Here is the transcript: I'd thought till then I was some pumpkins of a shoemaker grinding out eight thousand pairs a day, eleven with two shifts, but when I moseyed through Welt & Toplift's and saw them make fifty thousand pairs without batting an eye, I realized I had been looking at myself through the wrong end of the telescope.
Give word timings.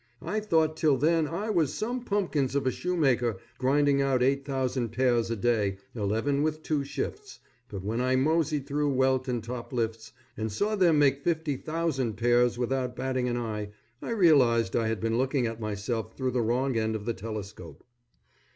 I'd 0.23 0.45
thought 0.45 0.75
till 0.77 0.97
then 0.97 1.27
I 1.27 1.51
was 1.51 1.75
some 1.75 2.03
pumpkins 2.03 2.55
of 2.55 2.65
a 2.65 2.71
shoemaker 2.71 3.37
grinding 3.59 4.01
out 4.01 4.23
eight 4.23 4.43
thousand 4.43 4.89
pairs 4.93 5.29
a 5.29 5.35
day, 5.35 5.77
eleven 5.93 6.41
with 6.41 6.63
two 6.63 6.83
shifts, 6.83 7.37
but 7.69 7.83
when 7.83 8.01
I 8.01 8.15
moseyed 8.15 8.65
through 8.65 8.95
Welt 8.95 9.25
& 9.25 9.25
Toplift's 9.43 10.11
and 10.35 10.51
saw 10.51 10.75
them 10.75 10.97
make 10.97 11.21
fifty 11.23 11.55
thousand 11.55 12.13
pairs 12.13 12.57
without 12.57 12.95
batting 12.95 13.29
an 13.29 13.37
eye, 13.37 13.73
I 14.01 14.09
realized 14.09 14.75
I 14.75 14.87
had 14.87 14.99
been 15.01 15.19
looking 15.19 15.45
at 15.45 15.59
myself 15.61 16.17
through 16.17 16.31
the 16.31 16.41
wrong 16.41 16.75
end 16.75 16.95
of 16.95 17.05
the 17.05 17.13
telescope. 17.13 17.83